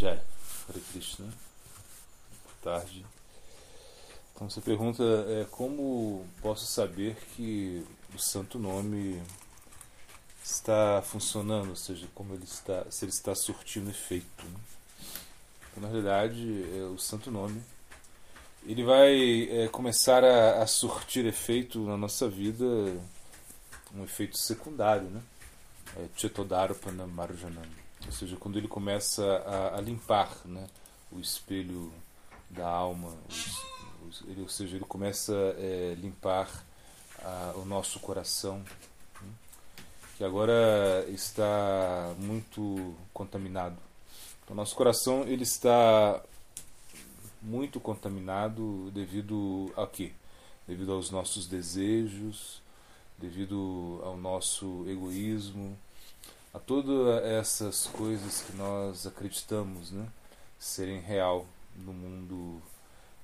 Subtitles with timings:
[0.00, 0.18] Jai,
[0.66, 1.26] Hare Krishna.
[1.26, 3.04] Boa tarde.
[4.32, 9.22] Então você pergunta é, como posso saber que o santo nome
[10.42, 14.42] está funcionando, ou seja, como ele está, se ele está surtindo efeito.
[14.42, 14.60] Né?
[15.70, 17.62] Então, na realidade, é, o santo nome
[18.64, 22.64] ele vai é, começar a, a, surtir efeito na nossa vida,
[23.94, 25.20] um efeito secundário, né?
[25.98, 27.89] É, Chetodarpana Marjanam.
[28.06, 30.66] Ou seja, quando ele começa a, a limpar né,
[31.12, 31.92] o espelho
[32.48, 33.62] da alma, os,
[34.08, 36.48] os, ele, ou seja, ele começa a é, limpar
[37.22, 38.58] a, o nosso coração,
[39.20, 39.28] né,
[40.16, 43.76] que agora está muito contaminado.
[44.42, 46.22] Então, nosso coração ele está
[47.40, 50.12] muito contaminado devido a quê?
[50.66, 52.60] Devido aos nossos desejos,
[53.18, 55.76] devido ao nosso egoísmo,
[56.52, 60.08] a todas essas coisas que nós acreditamos né,
[60.58, 62.60] serem real no mundo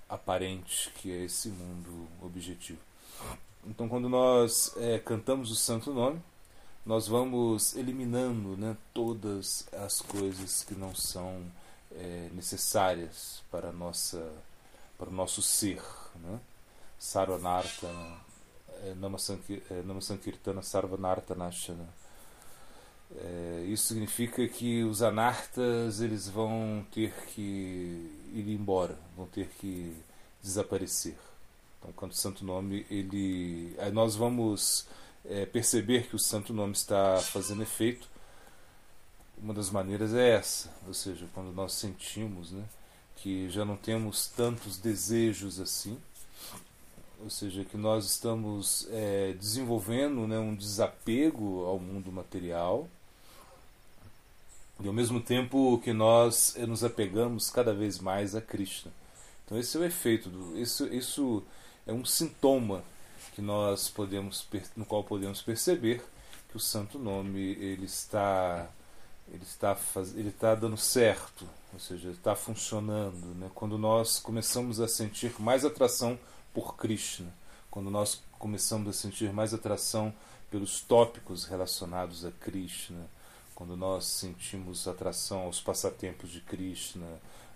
[0.08, 2.78] aparente, que é esse mundo objetivo.
[3.66, 6.22] Então, quando nós é, cantamos o Santo Nome,
[6.84, 11.42] nós vamos eliminando né, todas as coisas que não são
[11.90, 14.32] é, necessárias para, nossa,
[14.96, 15.82] para o nosso ser.
[16.14, 16.38] Né?
[16.96, 17.88] Sarvanarta,
[18.84, 18.94] é,
[19.84, 21.88] Namasankirtana Sarvanarta Nashana.
[23.14, 29.94] É, isso significa que os anartas eles vão ter que ir embora, vão ter que
[30.42, 31.16] desaparecer.
[31.78, 34.86] Então, quando o Santo Nome, ele, aí nós vamos
[35.24, 38.08] é, perceber que o Santo Nome está fazendo efeito
[39.38, 42.64] uma das maneiras é essa, ou seja, quando nós sentimos né,
[43.16, 45.98] que já não temos tantos desejos assim,
[47.22, 52.88] ou seja, que nós estamos é, desenvolvendo né, um desapego ao mundo material
[54.80, 58.92] e ao mesmo tempo que nós é, nos apegamos cada vez mais a Krishna.
[59.44, 61.42] Então esse é o efeito, do, isso, isso
[61.86, 62.82] é um sintoma
[63.34, 66.02] que nós podemos, no qual podemos perceber
[66.48, 68.68] que o Santo Nome ele está
[69.28, 70.16] ele está, faz...
[70.16, 73.34] ele está dando certo, ou seja, está funcionando.
[73.34, 73.50] Né?
[73.54, 76.18] Quando nós começamos a sentir mais atração
[76.54, 77.32] por Krishna,
[77.70, 80.14] quando nós começamos a sentir mais atração
[80.50, 83.08] pelos tópicos relacionados a Krishna,
[83.56, 87.06] quando nós sentimos atração aos passatempos de Krishna,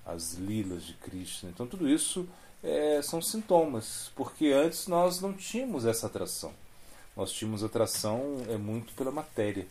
[0.04, 1.50] às lilas de Krishna.
[1.50, 2.28] Então, tudo isso
[2.64, 6.52] é, são sintomas, porque antes nós não tínhamos essa atração.
[7.16, 9.68] Nós tínhamos atração é muito pela matéria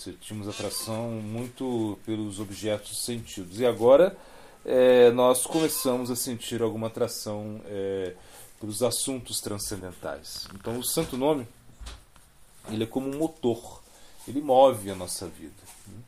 [0.00, 3.60] seja, tínhamos atração muito pelos objetos sentidos.
[3.60, 4.16] E agora
[4.64, 8.14] é, nós começamos a sentir alguma atração é,
[8.58, 10.46] pelos assuntos transcendentais.
[10.54, 11.46] Então o Santo Nome
[12.68, 13.82] ele é como um motor,
[14.26, 15.62] ele move a nossa vida.
[15.86, 15.98] Né?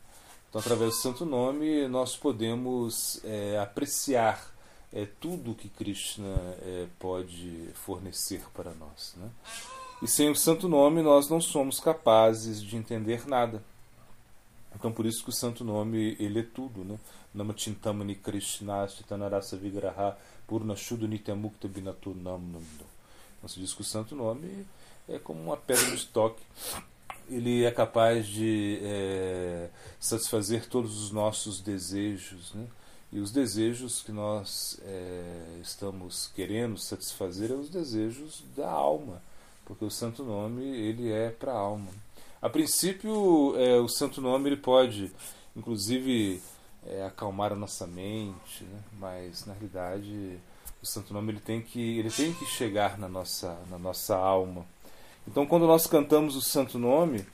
[0.48, 4.52] Então através do Santo Nome nós podemos é, apreciar
[4.92, 9.14] é, tudo que Krishna é, pode fornecer para nós.
[9.16, 9.28] Né?
[10.02, 13.62] E sem o Santo Nome nós não somos capazes de entender nada.
[14.74, 16.98] Então por isso que o santo nome ele é tudo, né?
[17.34, 22.60] Namachintamani Krishna Chitanarasa Vigraha Purna Shuddha Nityamukta Binatu Nam
[23.38, 24.66] Então se diz que o santo nome
[25.08, 26.42] é como uma pedra de estoque.
[27.28, 29.68] Ele é capaz de é,
[29.98, 32.66] satisfazer todos os nossos desejos, né?
[33.12, 39.22] E os desejos que nós é, estamos querendo satisfazer são os desejos da alma,
[39.66, 41.90] porque o santo nome ele é para a alma.
[42.42, 45.12] A princípio, é, o Santo Nome ele pode,
[45.54, 46.42] inclusive,
[46.84, 48.80] é, acalmar a nossa mente, né?
[48.98, 50.40] mas na realidade
[50.82, 54.66] o Santo Nome ele tem que ele tem que chegar na nossa na nossa alma.
[55.26, 57.24] Então, quando nós cantamos o Santo Nome,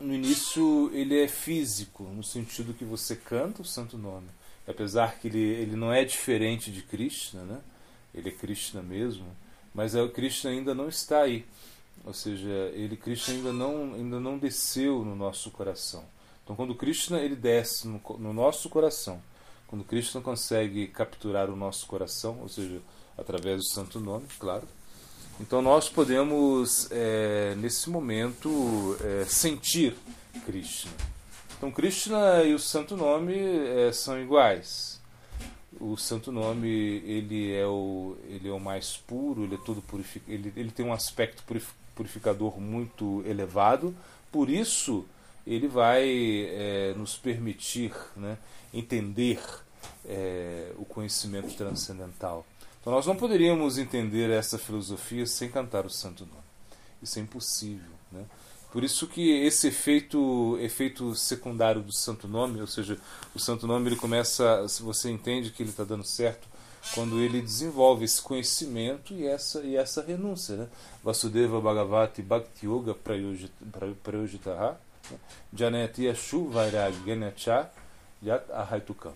[0.00, 4.28] no início ele é físico, no sentido que você canta o Santo Nome,
[4.66, 7.60] apesar que ele, ele não é diferente de Krishna, né?
[8.14, 9.26] Ele é Krishna mesmo,
[9.74, 11.44] mas é o Krishna ainda não está aí.
[12.04, 16.04] Ou seja, ele Krishna ainda não ainda não desceu no nosso coração.
[16.42, 19.22] Então, quando Krishna ele desce no, no nosso coração,
[19.66, 22.80] quando Krishna consegue capturar o nosso coração, ou seja,
[23.16, 24.66] através do Santo Nome, claro.
[25.40, 29.96] Então nós podemos é, nesse momento é, sentir
[30.44, 30.92] Krishna.
[31.56, 35.00] Então Krishna e o Santo Nome é, são iguais.
[35.80, 40.32] O Santo Nome ele é o ele é o mais puro, ele é todo purificado,
[40.32, 43.94] ele, ele tem um aspecto purificado purificador muito elevado,
[44.32, 45.04] por isso
[45.46, 46.08] ele vai
[46.48, 48.38] é, nos permitir né,
[48.72, 49.38] entender
[50.06, 52.46] é, o conhecimento transcendental.
[52.80, 56.40] Então nós não poderíamos entender essa filosofia sem cantar o Santo Nome.
[57.02, 57.90] Isso é impossível.
[58.10, 58.24] Né?
[58.72, 62.98] Por isso que esse efeito, efeito secundário do santo nome, ou seja,
[63.34, 66.48] o santo nome ele começa, se você entende que ele está dando certo,
[66.94, 70.56] quando ele desenvolve esse conhecimento e essa, e essa renúncia.
[70.56, 70.68] Né?
[71.02, 72.94] Vasudeva Bhagavati Bhakti Yoga
[74.02, 74.78] Prayojitaha
[75.10, 75.18] né?
[75.52, 77.68] Janayati Ashu Vairag Ganyacha
[78.22, 79.12] Yat Ahaitukam.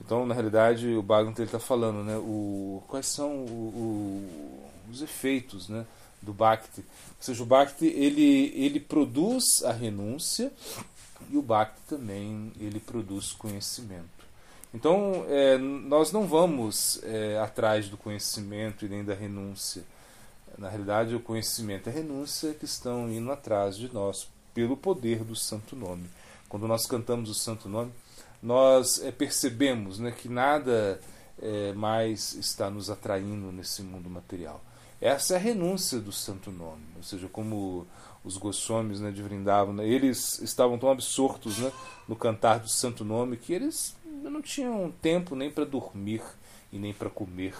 [0.00, 5.68] Então, na realidade, o Bhagavatam está falando né, o, quais são o, o, os efeitos
[5.68, 5.84] né,
[6.22, 6.80] do Bhakti.
[6.80, 10.52] Ou seja, o Bhakti ele, ele produz a renúncia
[11.30, 14.18] e o Bhakti também ele produz conhecimento.
[14.72, 19.82] Então, é, nós não vamos é, atrás do conhecimento e nem da renúncia.
[20.58, 25.24] Na realidade, o conhecimento e a renúncia que estão indo atrás de nós pelo poder
[25.24, 26.08] do Santo Nome.
[26.48, 27.92] Quando nós cantamos o Santo Nome,
[28.42, 31.00] nós é, percebemos né, que nada
[31.40, 34.62] é, mais está nos atraindo nesse mundo material.
[35.00, 37.86] Essa é a renúncia do Santo Nome, ou seja, como
[38.24, 41.72] os Goswamis né, de Vrindavan, né, eles estavam tão absortos né,
[42.08, 46.22] no cantar do Santo Nome que eles não tinham tempo nem para dormir
[46.72, 47.54] e nem para comer.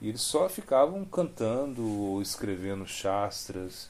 [0.00, 3.88] E eles só ficavam cantando ou escrevendo shastras.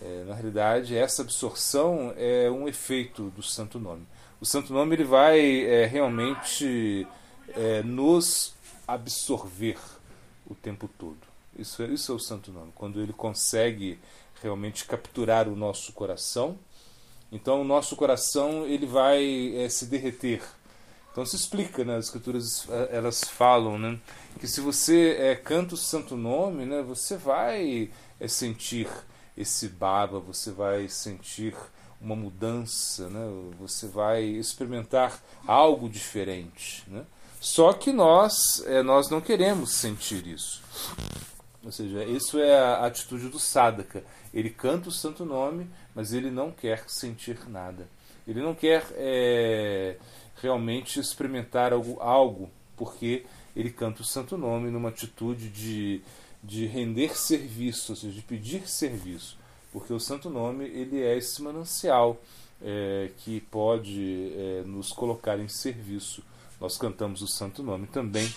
[0.00, 4.06] É, na realidade, essa absorção é um efeito do Santo Nome.
[4.40, 7.06] O Santo Nome ele vai é, realmente
[7.48, 8.54] é, nos
[8.86, 9.78] absorver
[10.46, 11.18] o tempo todo.
[11.58, 12.72] Isso, é, isso é o Santo Nome.
[12.74, 13.98] Quando ele consegue
[14.42, 16.58] realmente capturar o nosso coração,
[17.32, 20.42] então o nosso coração ele vai é, se derreter
[21.12, 23.98] então se explica, né, as escrituras eh, elas falam, né,
[24.38, 27.90] que se você é, canta o santo nome, né, você vai
[28.20, 28.88] é, sentir
[29.40, 31.54] esse baba, você vai sentir
[32.00, 33.28] uma mudança, né,
[33.58, 37.04] você vai experimentar algo diferente, né.
[37.40, 40.62] Só que nós é, nós não queremos sentir isso.
[41.64, 44.02] Ou seja, isso é a atitude do sadhaka.
[44.32, 47.88] Ele canta o santo nome, mas ele não quer sentir nada.
[48.26, 49.96] Ele não quer é,
[50.36, 56.02] realmente experimentar algo, algo porque ele canta o santo nome numa atitude de,
[56.42, 59.36] de render serviço, ou seja, de pedir serviço,
[59.72, 62.20] porque o santo nome ele é esse manancial
[62.62, 66.22] é, que pode é, nos colocar em serviço.
[66.60, 68.32] Nós cantamos o santo nome também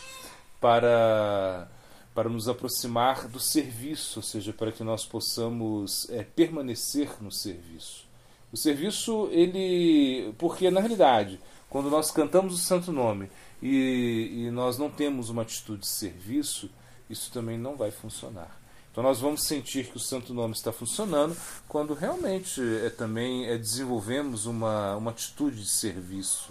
[0.60, 1.68] para
[2.14, 8.06] para nos aproximar do serviço, ou seja, para que nós possamos é, permanecer no serviço.
[8.52, 10.32] O serviço, ele.
[10.38, 11.40] Porque, na realidade,
[11.70, 13.30] quando nós cantamos o santo nome
[13.62, 16.70] e, e nós não temos uma atitude de serviço,
[17.14, 18.60] isso também não vai funcionar.
[18.92, 21.36] Então nós vamos sentir que o santo nome está funcionando
[21.68, 26.50] quando realmente é, também é, desenvolvemos uma, uma atitude de serviço.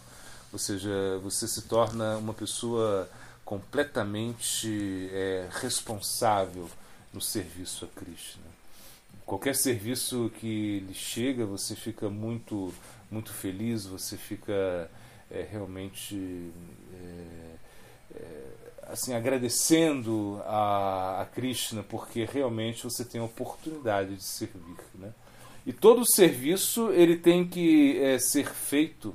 [0.52, 0.90] Ou seja,
[1.22, 3.08] você se torna uma pessoa
[3.44, 6.68] completamente é, responsável
[7.12, 8.42] no serviço a Krishna.
[9.24, 12.74] Qualquer serviço que lhe chega, você fica muito,
[13.10, 14.90] muito feliz, você fica
[15.30, 16.50] é, realmente
[16.92, 17.54] é,
[18.16, 18.51] é,
[18.92, 25.12] assim agradecendo a, a Krishna porque realmente você tem a oportunidade de servir, né?
[25.64, 29.14] E todo serviço ele tem que é, ser feito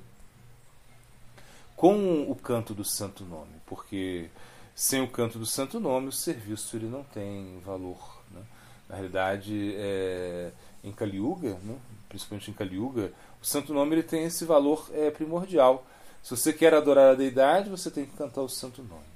[1.76, 4.30] com o canto do Santo Nome, porque
[4.74, 8.22] sem o canto do Santo Nome o serviço ele não tem valor.
[8.32, 8.42] Né?
[8.90, 10.52] Na realidade, é,
[10.84, 11.78] em Kali Yuga, né?
[12.08, 15.86] principalmente em Kali Yuga, o Santo Nome ele tem esse valor é, primordial.
[16.24, 19.07] Se você quer adorar a deidade, você tem que cantar o santo nome.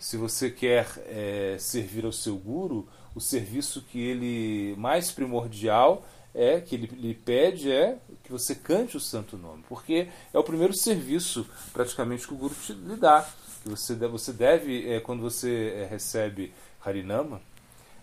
[0.00, 6.58] Se você quer é, servir ao seu guru, o serviço que ele mais primordial é
[6.58, 10.72] que ele lhe pede é que você cante o santo nome, porque é o primeiro
[10.72, 13.28] serviço praticamente que o guru te lhe dá.
[13.62, 17.42] Que você deve, você deve é, quando você é, recebe Harinama,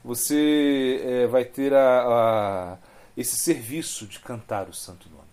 [0.03, 2.77] você é, vai ter a, a,
[3.17, 5.23] esse serviço de cantar o santo nome.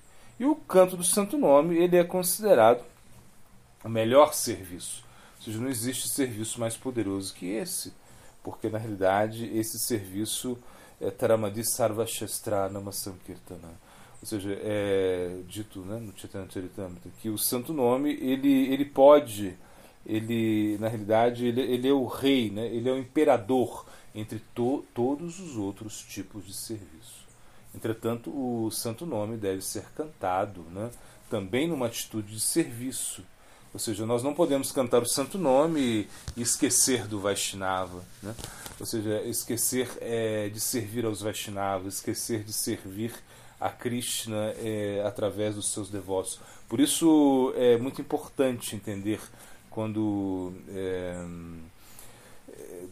[0.40, 2.82] E o canto do santo nome ele é considerado
[3.84, 5.03] o melhor serviço.
[5.44, 7.92] Seja, não existe serviço mais poderoso que esse,
[8.42, 10.56] porque na realidade esse serviço
[10.98, 13.68] é Taramadi Sarvashastra Namasankirtana.
[14.22, 19.54] Ou seja, é dito né, no Chaitanya Charitamrita que o santo nome ele, ele pode,
[20.06, 23.84] ele na realidade ele, ele é o rei, né, ele é o imperador
[24.14, 27.22] entre to, todos os outros tipos de serviço.
[27.74, 30.90] Entretanto, o santo nome deve ser cantado né,
[31.28, 33.22] também numa atitude de serviço
[33.74, 38.04] ou seja, nós não podemos cantar o santo nome e esquecer do Vaishnava.
[38.22, 38.32] Né?
[38.78, 43.12] Ou seja, esquecer é, de servir aos Vaishnavas, esquecer de servir
[43.60, 46.38] a Krishna é, através dos seus devotos.
[46.68, 49.20] Por isso é muito importante entender
[49.68, 51.26] quando é,
[52.50, 52.84] é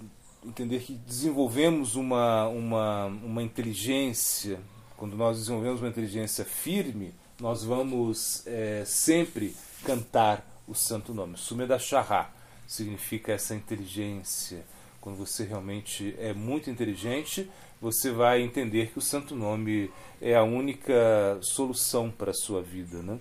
[0.45, 4.59] entender que desenvolvemos uma, uma, uma inteligência
[5.03, 11.37] quando nós desenvolvemos uma inteligência firme, nós vamos é, sempre cantar o santo nome.
[11.37, 12.31] Sumeda Shahá
[12.67, 14.65] significa essa inteligência.
[15.01, 17.51] Quando você realmente é muito inteligente,
[17.81, 23.03] você vai entender que o santo nome é a única solução para a sua vida.
[23.03, 23.19] Né?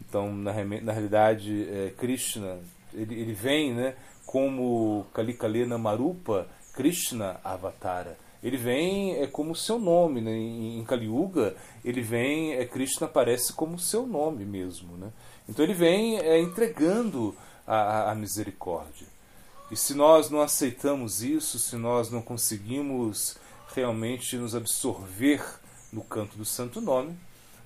[0.00, 2.58] Então, na, na realidade, é, Krishna
[2.94, 8.16] ele, ele vem né, como Kalikalena Marupa, Krishna Avatara.
[8.42, 10.30] Ele vem é como seu nome, né?
[10.30, 14.96] em, em Kali Yuga, ele vem, é, Krishna aparece como seu nome mesmo.
[14.96, 15.12] Né?
[15.48, 17.34] Então ele vem é, entregando
[17.66, 19.06] a, a misericórdia.
[19.70, 23.36] E se nós não aceitamos isso, se nós não conseguimos
[23.74, 25.44] realmente nos absorver
[25.92, 27.18] no canto do santo nome,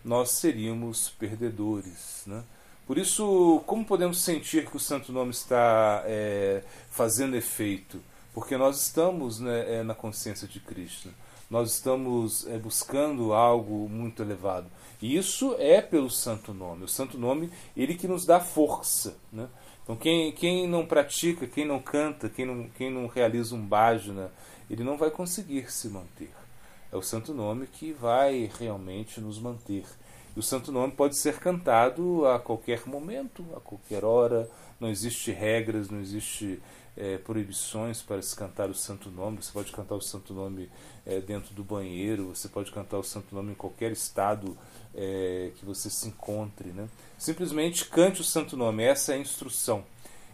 [0.05, 2.23] nós seríamos perdedores.
[2.27, 2.43] Né?
[2.87, 8.03] Por isso, como podemos sentir que o santo nome está é, fazendo efeito?
[8.33, 11.11] Porque nós estamos né, é, na consciência de Cristo.
[11.51, 14.71] Nós estamos é, buscando algo muito elevado.
[15.03, 16.85] E isso é pelo santo nome.
[16.85, 19.19] O santo nome, ele que nos dá força.
[19.31, 19.49] Né?
[19.83, 24.33] Então, quem, quem não pratica, quem não canta, quem não, quem não realiza um bhajana,
[24.71, 26.31] ele não vai conseguir se manter.
[26.91, 29.85] É o santo nome que vai realmente nos manter.
[30.35, 34.49] E o santo nome pode ser cantado a qualquer momento, a qualquer hora.
[34.81, 36.63] Não existe regras, não existe
[36.97, 39.43] é, proibições para se cantar o santo nome.
[39.43, 40.71] Você pode cantar o santo nome
[41.07, 44.57] é, dentro do banheiro, você pode cantar o santo nome em qualquer estado
[44.95, 46.69] é, que você se encontre.
[46.71, 46.89] Né?
[47.19, 49.85] Simplesmente cante o santo nome, essa é a instrução.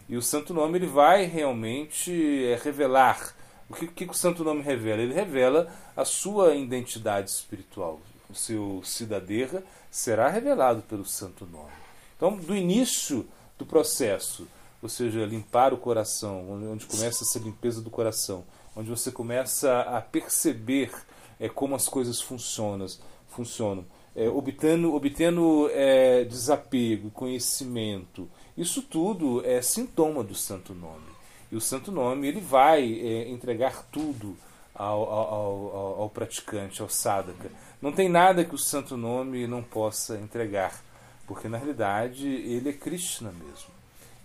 [0.07, 3.35] E o santo nome ele vai realmente é, revelar
[3.69, 5.01] o que, que o santo nome revela?
[5.01, 8.01] Ele revela a sua identidade espiritual.
[8.27, 11.71] O seu cidadera será revelado pelo santo nome.
[12.17, 13.27] Então, do início
[13.59, 14.47] do processo,
[14.81, 18.45] ou seja, limpar o coração, onde começa essa limpeza do coração,
[18.75, 20.91] onde você começa a perceber
[21.39, 22.87] é, como as coisas funcionam,
[23.27, 28.29] funcionam é, obtendo, obtendo é, desapego, conhecimento.
[28.57, 31.07] Isso tudo é sintoma do santo nome.
[31.51, 34.37] E o santo nome ele vai é, entregar tudo
[34.75, 37.49] ao, ao, ao, ao, praticante, ao sadhaka.
[37.81, 40.81] Não tem nada que o santo nome não possa entregar,
[41.25, 43.78] porque na realidade ele é Krishna mesmo.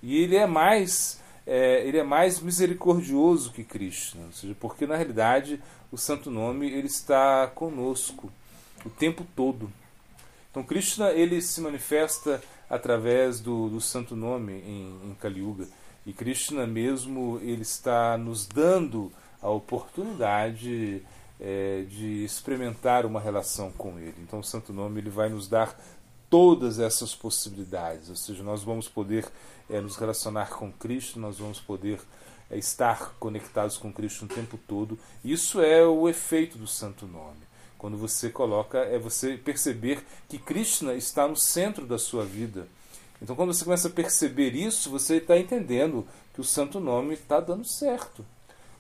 [0.05, 4.97] E ele é mais é, ele é mais misericordioso que Krishna, ou seja, porque na
[4.97, 8.31] realidade o santo nome ele está conosco
[8.85, 9.71] o tempo todo.
[10.51, 15.67] Então Krishna ele se manifesta através do, do santo nome em, em Kali Yuga.
[16.05, 21.03] E Krishna mesmo ele está nos dando a oportunidade
[21.41, 24.15] é, de experimentar uma relação com ele.
[24.23, 25.79] Então o Santo Nome ele vai nos dar
[26.35, 29.25] todas essas possibilidades, ou seja, nós vamos poder
[29.71, 32.01] é, nos relacionar com Cristo, nós vamos poder
[32.51, 34.99] é, estar conectados com Cristo o tempo todo.
[35.25, 37.45] Isso é o efeito do Santo Nome.
[37.79, 42.67] Quando você coloca, é você perceber que Krishna está no centro da sua vida
[43.23, 47.41] então, quando você começa a perceber isso, você está entendendo que o santo nome está
[47.41, 48.23] dando certo.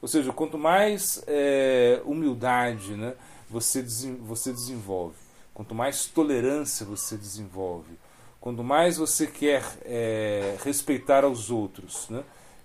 [0.02, 3.14] Ou seja, quanto mais é, humildade né,
[3.48, 3.82] você,
[4.20, 5.16] você desenvolve,
[5.54, 7.96] quanto mais tolerância você desenvolve,
[8.40, 12.22] quanto mais você quer é, respeitar aos outros, né,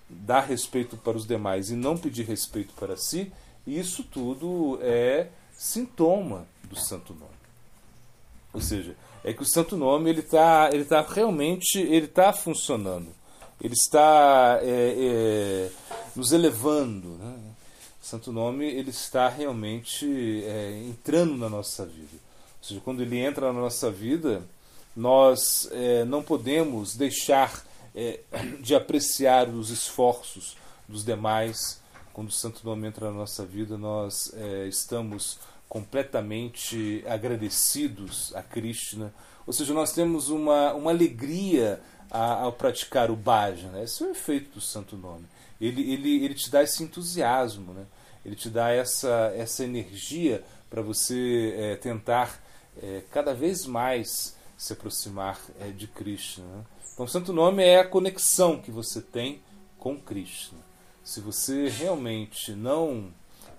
[0.10, 3.32] dar respeito para os demais e não pedir respeito para si,
[3.66, 7.40] isso tudo é sintoma do santo nome.
[8.52, 13.08] Ou seja, é que o Santo Nome ele está ele tá realmente ele tá funcionando.
[13.62, 15.72] Ele está é, é,
[16.16, 17.10] nos elevando.
[17.10, 17.38] Né?
[18.02, 22.29] O Santo Nome ele está realmente é, entrando na nossa vida.
[22.60, 24.44] Ou seja, quando ele entra na nossa vida,
[24.96, 27.64] nós é, não podemos deixar
[27.96, 28.20] é,
[28.60, 31.82] de apreciar os esforços dos demais.
[32.14, 35.40] Quando o Santo Nome entra na nossa vida, nós é, estamos
[35.70, 39.14] completamente agradecidos a Krishna.
[39.46, 43.74] Ou seja, nós temos uma, uma alegria a, ao praticar o bhajana.
[43.74, 43.84] Né?
[43.84, 45.26] Esse é o efeito do santo nome.
[45.62, 47.86] Ele, ele, ele te dá esse entusiasmo, né?
[48.26, 52.42] ele te dá essa, essa energia para você é, tentar
[52.82, 56.46] é, cada vez mais se aproximar é, de Krishna.
[56.46, 56.64] Né?
[56.94, 59.42] Então, o santo nome é a conexão que você tem
[59.78, 60.60] com Krishna.
[61.04, 63.12] Se você realmente não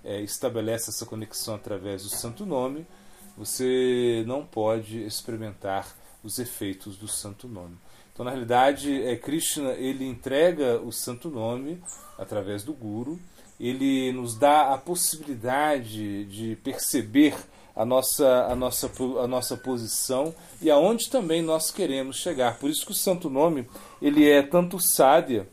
[0.05, 2.87] é, estabelece essa conexão através do santo nome,
[3.37, 7.77] você não pode experimentar os efeitos do santo nome.
[8.13, 11.83] Então, na realidade, é, Krishna ele entrega o santo nome
[12.19, 13.19] através do Guru,
[13.59, 17.35] ele nos dá a possibilidade de perceber
[17.75, 18.91] a nossa, a nossa,
[19.23, 22.59] a nossa posição e aonde também nós queremos chegar.
[22.59, 23.69] Por isso que o santo nome
[24.01, 25.49] ele é tanto sádia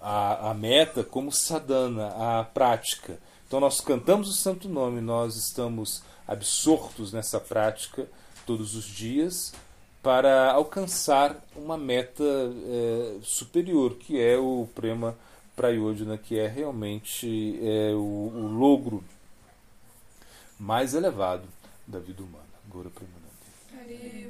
[0.00, 3.18] a, a meta como sadhana, a prática.
[3.46, 8.06] Então nós cantamos o santo nome, nós estamos absortos nessa prática
[8.46, 9.52] todos os dias
[10.02, 15.16] para alcançar uma meta é, superior, que é o Prema
[15.54, 19.04] Prayodhana, que é realmente é, o, o logro
[20.62, 21.42] mais elevado
[21.88, 22.44] da vida humana.
[22.68, 24.21] Gora Premanandi.